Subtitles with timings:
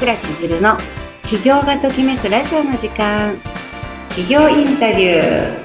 [0.00, 0.78] 倉千鶴の
[1.22, 3.36] 起業がときめくラジオの時間。
[4.08, 5.58] 起業インタビュー。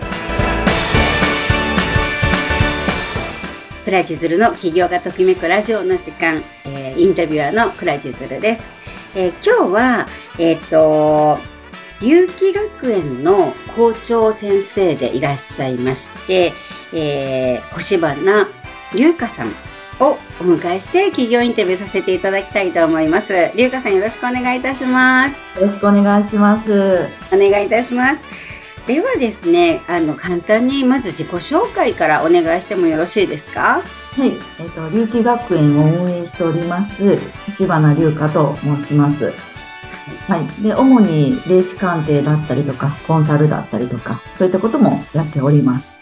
[3.85, 8.63] 倉千鶴の起業がときめくラジオの時間、えー、インタビュアーの倉千鶴です、
[9.15, 10.07] えー、今日は
[10.37, 11.37] えっ、と
[12.01, 16.51] 有機学園の校長先生でいらっしゃいまして、
[16.91, 18.49] えー、星花
[18.93, 19.74] 龍香さん。
[19.99, 23.51] をお迎えして企業インタビューさせていただきたいと思います。
[23.55, 25.59] 龍香さんよろしくお願いいたします。
[25.59, 27.07] よろしくお願いします。
[27.31, 28.21] お願いいたします。
[28.87, 33.81] ではですね、あの、簡単にまず自己紹介からお願いしてもよろしいですか？
[34.15, 34.33] はい。
[34.59, 37.17] えっ、と、龍気学園を運営しております、
[37.47, 39.33] 石花龍香と申します。
[40.27, 40.61] はい。
[40.61, 45.99] で、主に霊視鑑定だったりとか、コンサルだったりとか、そういったこともやっております。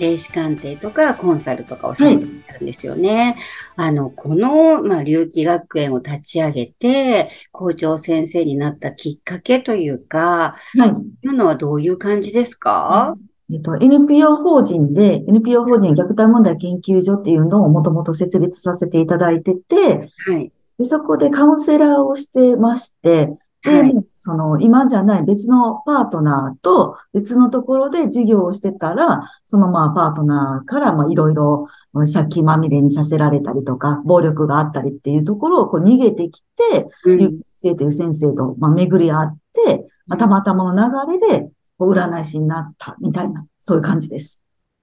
[0.00, 3.36] 霊視鑑定とかコンサルとかをされてるんですよね。
[3.76, 10.94] はい、あの、この、まあ、隆起学園を立ち上げて、校長先生になったきっかけというか、はい。
[10.94, 13.14] そういうのはどういう感じですか、
[13.52, 20.52] えっと、NPO 法人で、NPO 法人虐待問題研究所っていうのをもともと設立させていただいてて、はい。
[20.78, 23.28] でそこでカウンセラーをしてまして、
[23.62, 31.66] で、はい、その、今じゃない別のパートナーと別のところで事業をしてたら、そのまあパートナーからまあいろいろ
[32.12, 44.40] 借金まみれにさせられたりとか、暴力があったりっていうところをこう逃げてきて、うん、ゆ生という先生とまあ巡り合って、まあ、たまたまの流れで占い師になったみたいな、そういう感じです。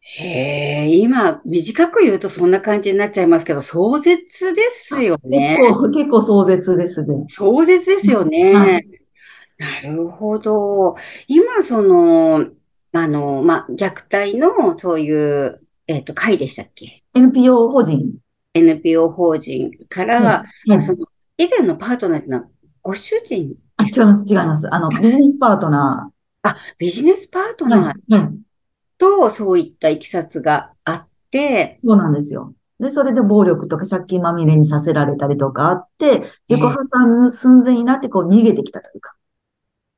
[0.10, 5.58] へえ、今、短く言うとそんな感じになっちゃいますけど、壮絶ですよね。
[5.60, 7.26] 結構、結構壮絶ですね。
[7.28, 8.54] 壮絶ですよね。
[8.54, 8.88] はい、
[9.58, 10.96] なるほど。
[11.28, 12.48] 今、その、
[12.94, 18.16] あの、まあ、虐待の、そういう、えっ、ー、と、会でしたっけ ?NPO 法人。
[18.54, 21.06] NPO 法人から、はいはい、その、
[21.38, 22.48] 以前のパートナーってのは、
[22.82, 23.56] ご主人？
[23.76, 24.74] あ、違います、違います。
[24.74, 26.50] あの、ビジネスパートナー。
[26.50, 28.47] あ、ビジネスパートナー。
[29.00, 32.54] はいと、そういったいきさつがあって、そうなんですよ。
[32.80, 39.16] で、それで暴力とか借金まみれにさせられたりとかあって、自己破産寸前になってこう逃げてきたというか。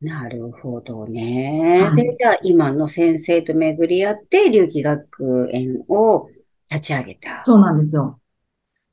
[0.02, 1.82] なるほどね。
[1.82, 6.30] はい、で、じゃあ今の先生と巡り合って、隆起学園を
[6.72, 7.44] 立ち上げた。
[7.44, 8.19] そうなんですよ。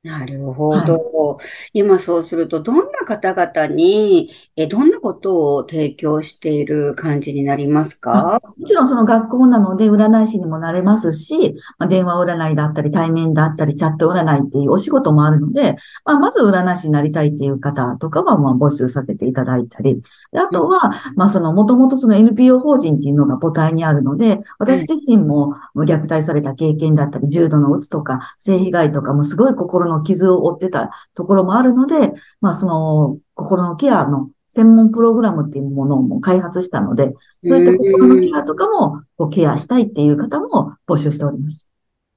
[0.07, 1.35] なるほど。
[1.35, 8.41] はい、今そうすると、どんな方々に、え、どんなことを提供している感じになりますか？
[8.57, 20.01] もちろんその学校なので占い師にもなれますし、まあ、電話占いだったり、対面だったり、チャット占いっていうお仕事もあるので、まあ、まず占い師になりたいっていう方とかは、まあ、募集させていただいたり、
[20.37, 37.13] あとは、まあ、その、もともとその NPO 法人っていうのが母体にあるので、私自身も虐待された経験だったり、重度のうつとか、性被害とかもすごい心のの傷を負ってたところもあるので、まあその心のケアの専門プログラムっていうものも開発したので、
[37.45, 41.69] そういった心のケアとかもこうケアしたいっていう方も募集しております。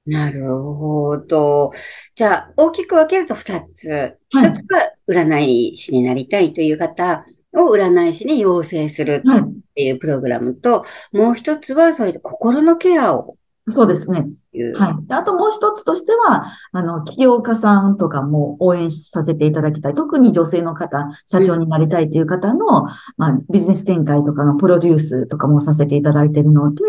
[0.06, 1.70] なるほど。
[2.14, 4.16] じゃあ、大きく分けると二つ。
[4.28, 13.36] 一つは占い師になりたいという方を占い師に養成するっていうプログラムと、はい、もう一つはそういった心のケアを
[13.70, 14.28] そうですね。
[14.74, 15.14] はい。
[15.14, 19.94] あともう一つとしては、あの、起業家さんとかも応援させていただきたい。
[19.94, 22.86] 特に女性の方、社長になりたいという方の、うん、
[23.16, 26.82] まあ、ビジネス展開とかのプロデュースとかもさせていただいているので、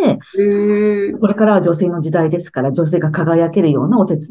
[1.20, 4.30] これからは女性の時代ですから、女性が輝けるようなお手伝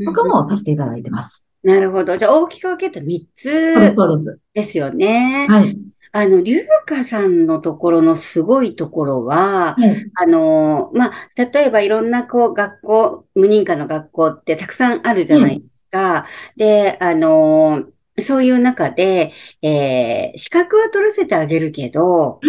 [0.00, 1.44] いとかもさせていただいてます。
[1.64, 2.16] なるほど。
[2.16, 3.94] じゃあ大きく分けて3つ。
[3.96, 4.38] そうです。
[4.54, 5.46] ですよね。
[5.48, 5.76] はい。
[6.16, 9.76] あの、龍華さんのところのすごいところは、
[10.14, 16.26] あの、まあ、例えばいろんなこう学校、無認可の学校ってたくさんあるじゃないですか。
[16.56, 17.84] で、あの、
[18.18, 22.40] そういう中で、えー、資格は取らせてあげるけど、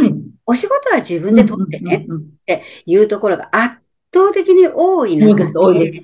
[0.46, 3.76] お仕事は自分で取ってねっていうところが圧
[4.14, 6.02] 倒的に多い中で、多いです。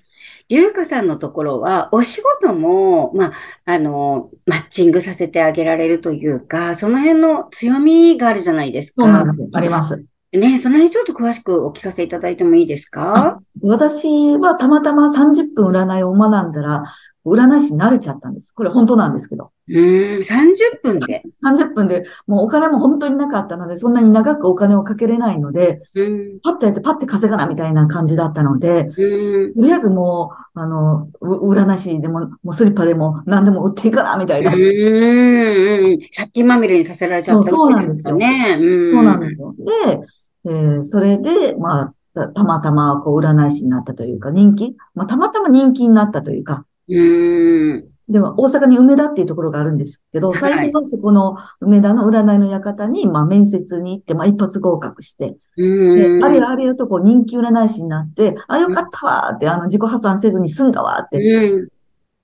[0.49, 3.31] ゆうかさんのところは、お仕事も、まあ、
[3.65, 9.03] あの、マッチングさせてあげられるというか、その辺の強みがあるじゃないですか。
[9.03, 9.49] そうなんです。
[9.53, 10.03] あります。
[10.31, 13.39] ね、その辺ちょっと詳しくお聞かせいただいてもいいですか？
[13.61, 16.83] 私はたまたま30分占いを学んだら、
[17.25, 18.51] 占い師に慣れちゃったんです。
[18.51, 19.51] これ本当なんですけど。
[19.67, 34.53] うん、30分で ?30 分で、もうお金も本当になかったので、そんなに長くお金をかけれないので、うん、パッとやってパッて稼がなみたいな感じだったので、うん、とりあえずもう、あの、占い師でも、もうスリッパでも何でも売っていかなみたいな。
[34.53, 38.15] うん、借金まみれにさせられちゃった、そうなんですよ。
[38.17, 38.57] ね。
[38.57, 39.55] そうなんですよ。
[39.85, 40.01] で、
[40.45, 47.92] えー、それで、まあ、たまたまこう占い師になったというか、人気、まあ、たまたま人気になったというか、うん。
[48.09, 61.19] でも、大阪に梅田っていうところがあるんですけど、最初はそこの梅田の占いの館に、まあ、面接に行って、まあ、一発合格して、であれあれとこう人気占い師になって、あ、よかったわって、あの、自己破産せずに済んだわって。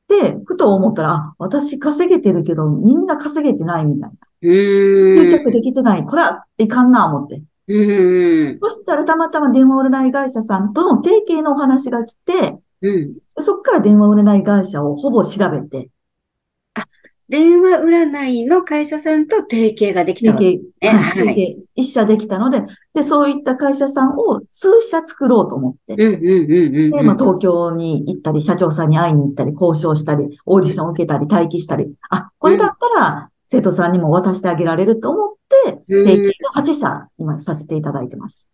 [0.09, 4.17] で、ふと思ったら、あ、私稼げてるけど、みんな稼げてないみたいな。
[4.41, 6.03] 集客できてない。
[6.03, 7.41] これはいかんな、思って。
[8.61, 15.89] そしたらたまたま電話占い会社さんとの提携のお話が来て、うん、そこから電話占い会社をほぼ調べて。
[16.74, 16.86] あ、
[17.30, 20.89] 電話占いの会社さんと提携ができたわけですね。
[20.89, 21.57] はい。
[21.75, 22.63] 一社できたので、
[22.94, 25.95] で、そういった会社さんを数社作ろうと思って。
[25.95, 31.94] で、まあ、東京に行ったり、社長さんに会いに行ったり、交渉したり、オーディションを受けたり、待機したり。
[32.09, 35.33] あ、これだったら、生徒さんにも渡してあげられると思っ
[35.65, 38.50] て、提携が8社今させていただいてます。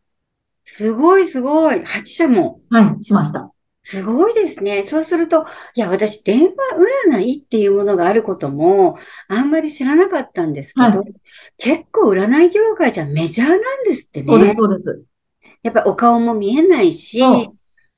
[0.64, 1.78] すごいすごい。
[1.78, 2.60] 8社も。
[2.70, 3.52] はい、しました。
[3.88, 4.82] すごいですね。
[4.82, 5.46] そうすると、
[5.76, 6.52] いや、私、電話
[7.08, 8.98] 占いっていうものがあることも、
[9.28, 11.14] あんまり知らなかったんですけど、はい、
[11.60, 14.28] 結構占い業界じゃメジャーなんですってね。
[14.28, 15.04] そうです、そうです。
[15.62, 17.48] やっぱお顔も見えないし、あ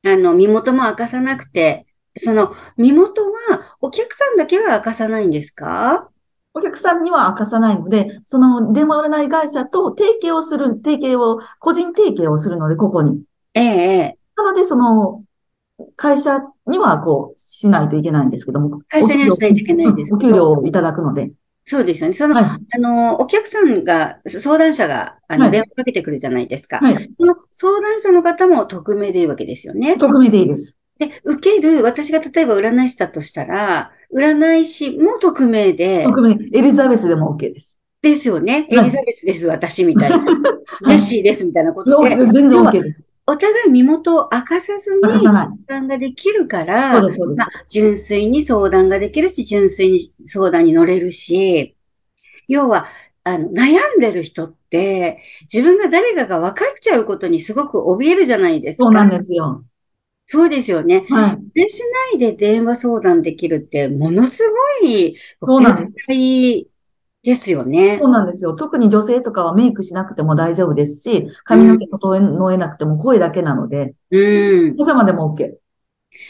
[0.04, 1.86] の、身元も明かさなくて、
[2.18, 6.10] その、身元は、お客さんだけは明かさないんですか？
[6.54, 13.22] お客さんには明かさないので、その電話占い会社と提携をする、提携を、個人提携をするので、ここに。
[13.54, 14.18] ええ。
[14.36, 15.24] なので、その、
[15.95, 18.81] 会社にはこう、しないといけないんですけども。
[18.89, 20.13] 会社にはしないといけないです。
[20.13, 21.31] お給料をいただくので。
[21.69, 22.13] そうですよね。
[22.13, 26.77] その、はい、あの、お客さんが、相談者が、あの、電話かけてくるじゃないですか。
[26.77, 27.09] はい。
[27.19, 29.97] その相談者の方も匿名でいいわけですよね。
[29.97, 30.77] 匿名でいいです。
[30.97, 36.06] で、受ける、私が例えば占い師だとしたら、占い師も匿名で。
[36.06, 36.31] 匿名。
[36.53, 37.80] エリザベスでも OK です。
[38.01, 38.68] ですよね。
[38.69, 40.25] エリザベスです、私みたいな。
[40.81, 42.15] らしいです、みたいなことで。
[42.15, 43.06] 全然 OK です。
[43.27, 45.33] お互い身元を明かさずに相
[45.68, 47.07] 談ができるから、ま
[47.44, 51.75] あ、純粋に相談ができるし、純粋に相談に乗れるし、
[52.47, 52.88] 要は、
[53.25, 55.21] あの、悩んでる人って、
[55.53, 58.85] 自分が誰かが分かっちゃうことにすごく怯えるじゃないですか。
[58.85, 59.63] そうなんですよ。
[60.25, 61.06] そうですよね。
[61.09, 61.38] はい。
[61.53, 61.81] でし
[62.12, 64.44] ないで電話相談できるって、ものす
[64.81, 65.95] ごい、そうなんです。
[67.27, 67.97] ですよね。
[68.00, 68.53] そうなんですよ。
[68.53, 74.75] 特に女性とかはメイクしなくても大丈夫ですし、髪の毛整えなくても声だけなので、うん。
[74.79, 75.56] お様でも OK。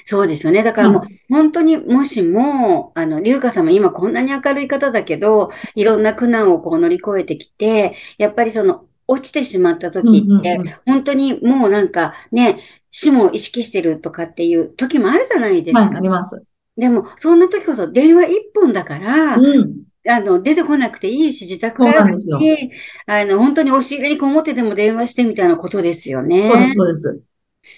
[0.04, 0.64] そうですよね。
[0.64, 12.60] だからもう、本当にもしも、あの、龍華さんも今こんなに明るい方だけど、いろんな苦難をこう乗り越えてきて、やっぱりその、落ちてしまった時って、本当にもうなんかね、
[12.90, 15.82] 死も意識してるとかっていう時もあるじゃないですか。
[15.82, 16.42] はい、あります。
[16.76, 22.72] でも、そんな時こそ電話一本だから、うん、あの、出てこなくていいし、自宅から来て、
[23.06, 26.50] あの、本当に押し入れにこもってでも電話してみたいなことですよね。
[26.76, 27.28] そうです、そうです。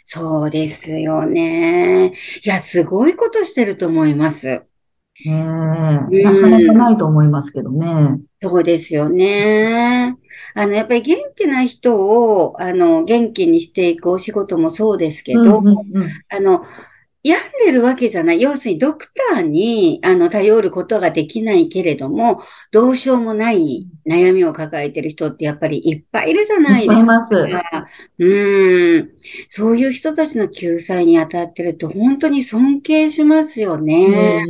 [0.03, 2.13] そうですよね。
[2.43, 4.61] いや、すごいことしてると思います。
[5.25, 8.19] ええー、なかなかないと思いますけどね。
[8.41, 10.15] そうですよね。
[10.55, 16.63] あの、やっぱり元気な人を、あの、元気にしていくお仕事もそうですけど、うんうんうん、あの、
[17.21, 18.41] 病んでるわけじゃない。
[18.41, 26.99] 要するにドクターに、あの、頼ることができないけれども、どうしようもない悩みを抱えてる人ってやっぱりいっぱいいるじゃないですか。
[26.99, 27.35] います。
[28.19, 29.09] うん。
[29.49, 34.45] そういう人たちの救済に当たってると本当に尊敬しますよね。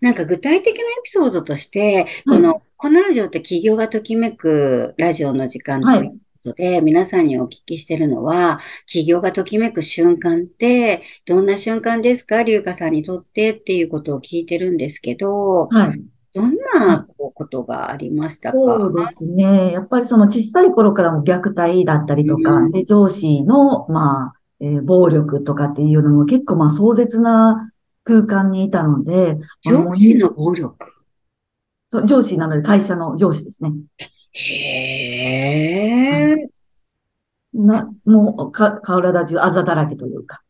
[0.00, 12.42] なんか具体的なエピソードとして、この、このラジオって企業がときめくラジオの時間ということで、皆さんにお聞きしてるのは、企業がときめく瞬間って、どんな瞬間ですか？
[12.42, 16.02] 龍華さんにとってっていうことを聞いてるんですけど、はい。
[16.34, 18.58] どんなことがありましたか？
[18.58, 19.72] そうですね。
[19.72, 27.72] やっぱりその小さい頃からも虐待だったりとか、うん、で上司の、まあ、えー、暴力とかっていうのも結構まあ壮絶な
[28.04, 29.38] 空間にいたので。
[29.64, 30.97] 上司の暴力？
[31.88, 33.72] そう、上司なので会社の上司ですね。
[34.32, 36.48] へえ。
[37.54, 40.42] な、もう、か、体中あざだらけというか。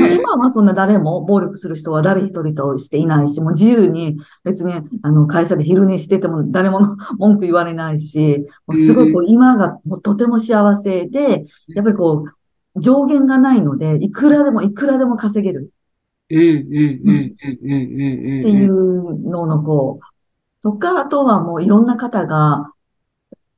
[0.00, 6.80] まあ、今はそんな誰も暴力する人は誰一人としていないし、もう自由に別にあの会社で昼寝してても誰も
[7.16, 12.26] 文句言われないし、もうすごく今がとても幸せで、やっぱりこ
[12.74, 15.72] う上限がないので、いくらでもいくらでも稼げる。
[16.24, 16.34] って
[18.50, 20.06] いうののこう、
[20.66, 22.72] とか、あとはもういろんな方が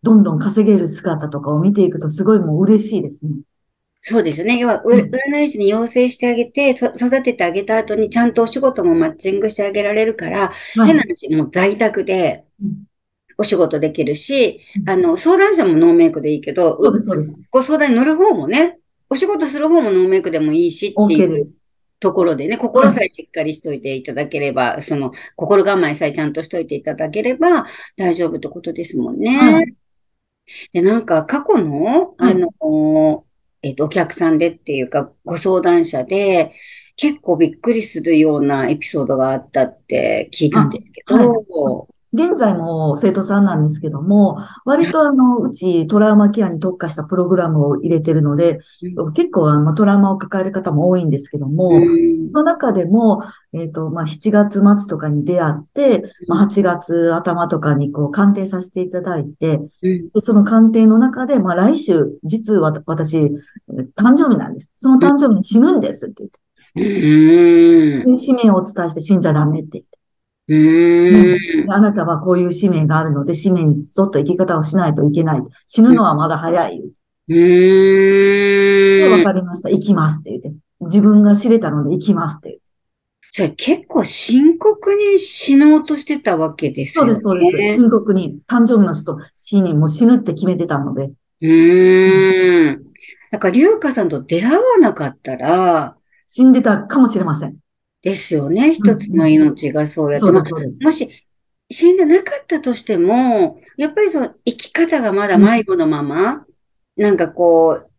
[0.02, 3.32] どんどん稼げる姿とかを見ていくとすごいもう嬉しいですね。
[4.02, 4.58] そうですよね。
[4.58, 12.44] 要は、占い師に養成してあげて、育ててあげた後にちゃんとお仕事もマッチングしてあげられるから、はい、変な話、もう在宅で
[13.38, 17.38] お仕事できるし、うん、あの、相談者もノーメイクでいいけど、そうです、そうです。
[17.50, 21.57] ご相談に乗る方もね、お仕事する方もノーメイクでもいいしっていう。
[22.00, 29.36] ところでね、心さえしっかりしといていただければ、うん、その、心構えさえちゃんとしといていただければ大丈夫ってことですもんね。
[29.36, 29.74] はい、
[30.72, 33.22] で、なんか過去の、あの、うん、
[33.62, 36.52] えっ、と、お客さんでっていうか、ご相談者で、
[36.96, 48.60] 結構びっくりするようなエピソードがあったって聞いたんですけど、現在も生徒さんなんですけども、割とあの、うちトラウマケアに特化したプログラムを入れてるので、
[48.96, 53.22] うん、結構あのトラウマを抱える方も多いんですけども、うん、その中でも、
[53.52, 63.26] えっ、ー、と、まあ、7月末とかに出会って、まあ、8月頭とかにこう鑑定させていただいて、うん、その鑑定の中で、まあ、来週、実は私、
[63.96, 64.70] 誕生日なんです。
[64.76, 66.40] その誕生日に死ぬんですって言って。
[68.06, 69.97] うん、使命をお伝えして死んじゃダメって言って。
[70.50, 75.42] うん、あなたはこういう使命があるので、使命に沿った生き方をしないといけない。
[75.66, 76.82] 死ぬのはまだ早い。
[77.28, 79.12] うん。
[79.12, 79.68] わかりました。
[79.68, 80.52] 行きますって言って。
[80.80, 82.68] 自分が知れたので行きますって言って。
[83.30, 87.14] それ結構深刻に死のうとしてたわけですよね。
[87.14, 87.78] そうです、そうです。
[87.78, 88.40] 深刻に。
[88.48, 91.10] 誕生日の人、死にもう死ぬって決めてたので。
[91.42, 92.82] うーん。
[93.30, 97.56] なんか、龍華さんと出会わなかったら、死んでたかもしれません。
[98.02, 98.74] ですよね。
[98.74, 100.30] 一つの命がそうやって。
[100.30, 101.08] もし、
[101.70, 107.90] 死んでなかったとしても、やっぱりその生き方がまだ迷子のまま、うん、なんかこう、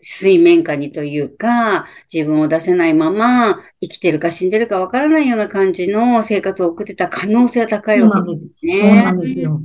[0.00, 8.80] 水面下にというか、自分を出せないまま、生きてるか死んでるかわからないような感じの生活を送ってた可能性は高いわけですね。
[8.80, 9.62] そうなんですよ。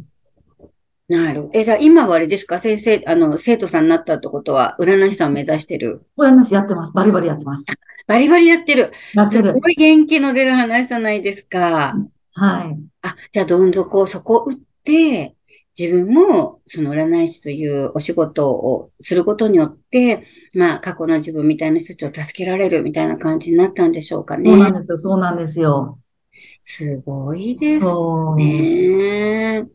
[1.08, 1.50] なる。
[1.54, 2.60] え、じゃあ今はあれですか？
[2.60, 6.06] 先生、あの、生徒さんになったってことは、占い師さんを目指してる？
[6.18, 6.92] 占い師やってます。
[6.94, 7.66] バリバリやってます。
[8.08, 8.92] バリバリやってる。
[9.14, 9.54] やってる。
[9.54, 11.96] すごい元気の出る話じゃないですか。
[12.34, 12.78] はい。
[13.02, 15.36] あ、じゃあどん底、そこを打って、
[15.80, 24.50] 自分もその占い師というお仕事をすることによって、まあ過去の自分みたいな人たちを助けられるみたいな感じになったんでしょうかね。
[24.50, 26.00] そうなんですよ、そうなんですよ。
[26.64, 27.86] すごいです
[28.38, 29.68] ね。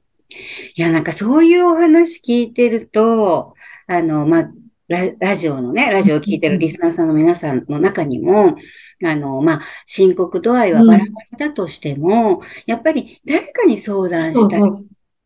[0.77, 3.55] いや、なんかそういうお話聞いてると、
[3.87, 4.51] あの、まあ、
[4.89, 8.57] ララジオのね、ラジオを聞いてるリスナーさんの皆さんの中にも、
[9.05, 11.07] あの、まあ、深刻度合いはバラバ
[11.39, 14.65] ラだとしても、うん、やっぱり誰かに相談したいっ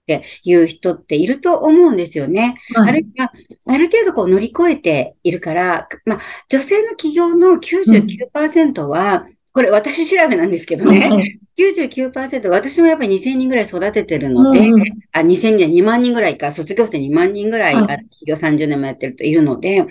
[0.06, 2.58] ていう人っていると思うんですよね。
[2.74, 3.32] はい、あるいは、
[3.66, 14.82] ある程度こう乗り越えているから、まあ、女性の企業の99%は、うんこれ私調べなんですけどね、99%、私もやっぱり2000人ぐらい育ててるので、うん、
[15.12, 19.86] あ、2000人、2万人ぐらいか、卒業生2万人ぐらい、はい、企業30年もやってるといるので、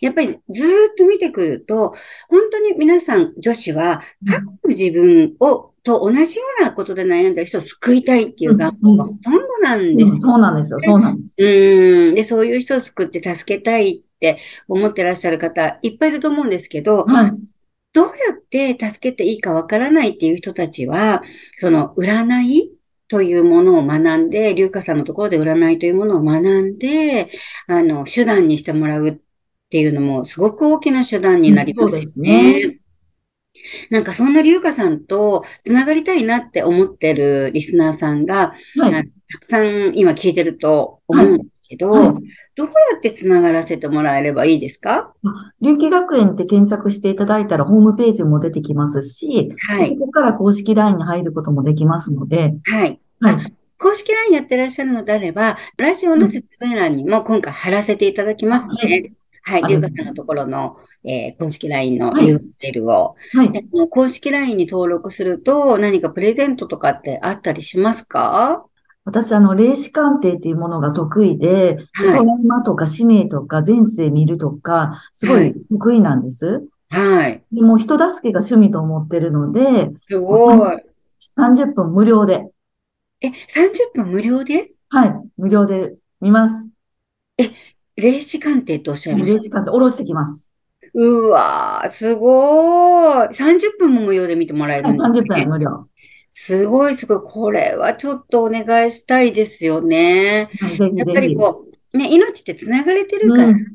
[0.00, 1.96] やっぱりずっと見てくると、
[2.28, 11.34] 本当に皆さん、女子は、過去の自分を、と同じようなことで悩んでる人を救いたいっていう願望がほとんどなんです、うんうん、そうなんですよ、そうなんです。
[11.38, 12.14] うん。
[12.14, 17.32] で、そういう人を救って助けたいって思ってらっしゃる方、いっぱいいると思うんですけど、はい
[17.92, 21.22] どうやって助けていいかわからないっていう人たちは、
[21.56, 22.70] その占い
[23.08, 27.30] というものを学んで、龍華さんのところで占いというものを学んで、
[27.66, 29.18] あの、手段にしてもらうっ
[29.70, 31.98] ていうのもすごく大きな手段になりますね。
[31.98, 32.80] そうですね。
[33.90, 42.08] なんかそんな龍華さんと繋がりたいなって思ってるリスナーさんが、はい、たくさん今聞いてると思うんですけど、はい。
[42.08, 42.24] はい
[42.58, 45.14] どうやってつながらせてもらえればいいですか？
[45.60, 53.00] 琉球学園って検索していただいたらホームページも出てきますし、はい、そこから公式 LINE に入ることもできますので、はい。
[53.20, 53.54] はい。
[53.78, 59.12] 公式 LINE やってらっしゃるのであれば、ラジオの説明欄にも今回貼らせていただきますね。
[59.44, 59.62] はい。
[59.68, 68.64] 龍、は、華、さんのところの、えー、公式 LINE の URL を、はい、はい、公式 LINE に登録すると何かプレゼントとかってあったりしますか？
[69.08, 76.68] 私、あの、霊視鑑定っていうものが得意で、はい、トラウマとか使命とか前世見るとか、すごい得意なんです。
[76.90, 77.42] はい。
[77.50, 80.82] でも人助けが趣味と思ってるので、すごい。
[81.18, 82.50] 30分無料で。
[83.22, 84.72] え、30分無料で？
[84.90, 86.68] はい、無料で見ます。
[87.38, 87.50] え、
[87.96, 89.38] 霊視鑑定とおっしゃいました？
[89.38, 90.52] 霊視鑑定、おろしてきます。
[90.92, 93.28] うわー、すごい。
[93.34, 95.08] 30分も無料で見てもらえるんですね。
[95.08, 95.88] 30分無料。
[96.40, 97.20] すごいすごい。
[97.24, 100.48] これはちょっとお願いしたいですよね。
[100.94, 101.68] やっぱりこう、
[101.98, 103.66] ね、命って繋がれてるから、うん、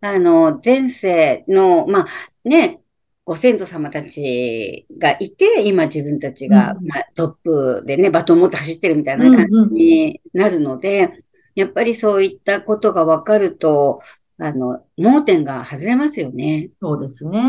[0.00, 2.80] あの、前世の、まあ、ね、
[3.26, 11.12] ご先祖様たちがいて、今自分たちが、うん、まあ、トップでね、バトン持って走ってるみたいな感じになるので、うんうん、
[11.56, 14.00] やっぱりそういったことがわかると、
[14.38, 16.70] あの、盲点が外れますよね。
[16.80, 17.42] そうですね。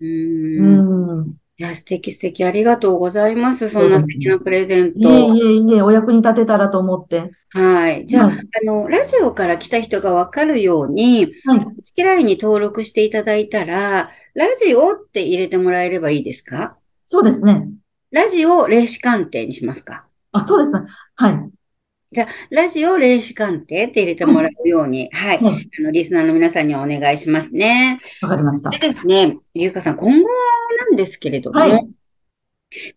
[0.00, 1.36] うん。
[1.56, 2.44] いや、素敵素敵。
[2.44, 3.68] ありがとうございます。
[3.68, 4.98] そんな素敵なプレゼント。
[4.98, 7.30] いえいえいえ、お役に立てたらと思って。
[7.50, 8.06] はい。
[8.08, 11.82] じゃあ、はい、あの、ラジオから来た人がわかるように、はい。
[11.82, 16.76] チキラインに登録していただいたら、ラジオって入れてもらえればいいですか？
[17.06, 17.68] そうですね。
[18.10, 20.06] ラジオ霊視鑑定にしますか？
[20.32, 20.88] あ、そうですね。
[21.14, 21.50] はい。
[22.14, 25.68] じゃあ、ラジオ霊視鑑定って入れてもらうように、はい、はい。
[25.80, 27.98] あの、リスナーの皆さんにお願いしますね。
[28.22, 28.70] わかりました。
[28.70, 30.28] でですね、ゆうかさん、今後
[30.78, 31.88] なんですけれども、はい、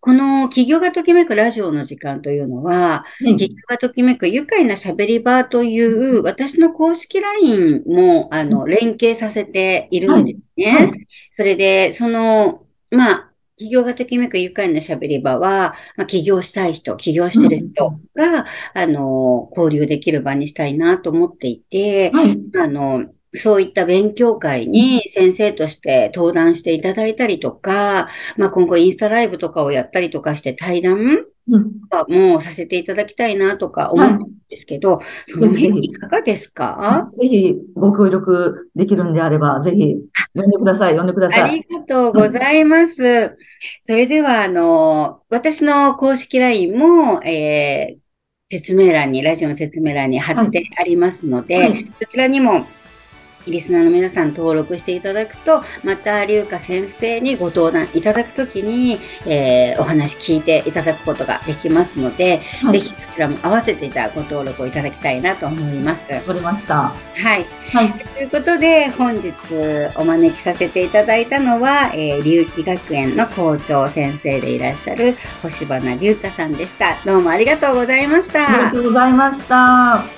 [0.00, 10.70] この企業がときめくラジオの時間というのは、企業がときめく愉快な喋り場という私の公式 LINE もあの連携させているんですね。
[10.70, 31.26] はいはい、それで、その、まあ、企業がときめく愉快な喋り場は、まあ、起業したい人、起業してる人が、あの、交流できる場にしたいなと思っていて、はい、あの、そういった勉強会に先生として登壇していただいたりとか、まあ今後インスタライブとかをやったりとかして対談
[32.08, 37.10] もさせていただきたいなとか思うんですけど、はい、その辺いかがですか？
[37.20, 39.96] ぜひご協力できるんであれば、ぜひ
[40.34, 41.50] 呼んでください、呼んでください。
[41.50, 43.36] ありがとうございます。
[43.82, 47.98] それでは、あの、私の公式 LINE も、えー、
[48.50, 51.70] 説明欄に、ラジオの説明欄に貼ってありますので、はい。
[51.70, 52.66] はい、そちらにも
[53.50, 66.12] リスナーの皆さん登録していただくと、また、龍華先生にご登壇いただくときに、えー、お話聞いていただくことができますので、はい、ぜひこちらも合わせてじゃあご登録をいただきたいなと思います。
[66.12, 66.74] わかりました。
[66.74, 67.46] はい。
[67.72, 67.92] はい。
[67.92, 69.32] ということで、本日
[69.96, 76.98] お招きさせていただいたのは、えー、龍気学園の校長先生でいらっしゃる星花龍華さんでした。
[77.04, 78.48] どうもありがとうございました。
[78.48, 80.17] ありがとうございました。